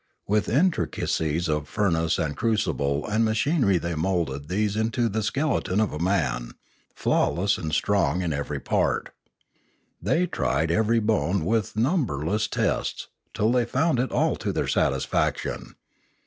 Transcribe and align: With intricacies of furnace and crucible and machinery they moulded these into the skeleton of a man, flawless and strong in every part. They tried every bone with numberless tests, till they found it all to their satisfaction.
With 0.27 0.49
intricacies 0.49 1.47
of 1.47 1.67
furnace 1.69 2.17
and 2.17 2.35
crucible 2.35 3.05
and 3.05 3.23
machinery 3.23 3.77
they 3.77 3.93
moulded 3.93 4.47
these 4.47 4.75
into 4.75 5.07
the 5.07 5.21
skeleton 5.21 5.79
of 5.79 5.93
a 5.93 5.99
man, 5.99 6.53
flawless 6.95 7.59
and 7.59 7.71
strong 7.71 8.23
in 8.23 8.33
every 8.33 8.59
part. 8.59 9.13
They 10.01 10.25
tried 10.25 10.71
every 10.71 10.97
bone 10.99 11.45
with 11.45 11.75
numberless 11.77 12.47
tests, 12.47 13.09
till 13.35 13.51
they 13.51 13.63
found 13.63 13.99
it 13.99 14.11
all 14.11 14.35
to 14.37 14.51
their 14.51 14.67
satisfaction. 14.67 15.75